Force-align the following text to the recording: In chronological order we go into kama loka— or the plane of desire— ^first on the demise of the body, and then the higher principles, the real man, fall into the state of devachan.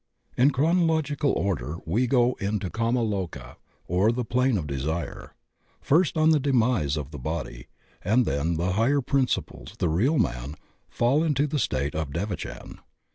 In 0.35 0.49
chronological 0.49 1.31
order 1.33 1.77
we 1.85 2.07
go 2.07 2.33
into 2.39 2.71
kama 2.71 3.01
loka— 3.03 3.57
or 3.87 4.11
the 4.11 4.25
plane 4.25 4.57
of 4.57 4.65
desire— 4.65 5.35
^first 5.87 6.17
on 6.19 6.31
the 6.31 6.39
demise 6.39 6.97
of 6.97 7.11
the 7.11 7.19
body, 7.19 7.67
and 8.01 8.25
then 8.25 8.55
the 8.55 8.71
higher 8.73 9.01
principles, 9.01 9.75
the 9.77 9.89
real 9.89 10.17
man, 10.17 10.55
fall 10.89 11.23
into 11.23 11.45
the 11.45 11.59
state 11.59 11.93
of 11.93 12.09
devachan. 12.09 12.79